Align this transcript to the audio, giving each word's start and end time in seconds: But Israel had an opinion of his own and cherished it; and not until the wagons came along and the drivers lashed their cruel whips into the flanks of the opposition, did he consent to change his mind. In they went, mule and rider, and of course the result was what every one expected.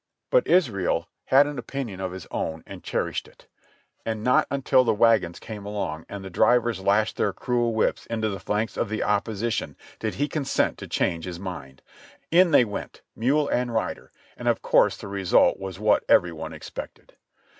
But 0.31 0.47
Israel 0.47 1.09
had 1.25 1.45
an 1.45 1.59
opinion 1.59 1.99
of 1.99 2.11
his 2.11 2.25
own 2.31 2.63
and 2.65 2.83
cherished 2.83 3.27
it; 3.27 3.45
and 4.03 4.23
not 4.23 4.47
until 4.49 4.83
the 4.83 4.95
wagons 4.95 5.37
came 5.37 5.63
along 5.63 6.07
and 6.09 6.25
the 6.25 6.29
drivers 6.31 6.79
lashed 6.79 7.17
their 7.17 7.31
cruel 7.31 7.75
whips 7.75 8.07
into 8.07 8.27
the 8.29 8.39
flanks 8.39 8.77
of 8.77 8.89
the 8.89 9.03
opposition, 9.03 9.77
did 9.99 10.15
he 10.15 10.27
consent 10.27 10.79
to 10.79 10.87
change 10.87 11.25
his 11.25 11.39
mind. 11.39 11.83
In 12.31 12.49
they 12.49 12.65
went, 12.65 13.03
mule 13.15 13.47
and 13.49 13.71
rider, 13.75 14.11
and 14.35 14.47
of 14.47 14.63
course 14.63 14.97
the 14.97 15.07
result 15.07 15.59
was 15.59 15.77
what 15.79 16.03
every 16.09 16.31
one 16.31 16.51
expected. 16.51 17.13